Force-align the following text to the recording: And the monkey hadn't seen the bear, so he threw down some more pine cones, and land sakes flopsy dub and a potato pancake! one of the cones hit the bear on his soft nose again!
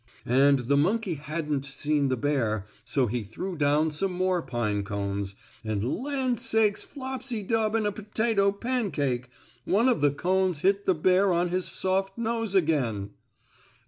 And 0.25 0.57
the 0.61 0.77
monkey 0.77 1.13
hadn't 1.13 1.63
seen 1.63 2.07
the 2.07 2.17
bear, 2.17 2.65
so 2.83 3.05
he 3.05 3.21
threw 3.21 3.55
down 3.55 3.91
some 3.91 4.11
more 4.13 4.41
pine 4.41 4.83
cones, 4.83 5.35
and 5.63 5.83
land 6.03 6.39
sakes 6.39 6.81
flopsy 6.81 7.43
dub 7.43 7.75
and 7.75 7.85
a 7.85 7.91
potato 7.91 8.51
pancake! 8.51 9.29
one 9.63 9.87
of 9.87 10.01
the 10.01 10.09
cones 10.09 10.61
hit 10.61 10.87
the 10.87 10.95
bear 10.95 11.31
on 11.31 11.49
his 11.49 11.65
soft 11.67 12.17
nose 12.17 12.55
again! 12.55 13.11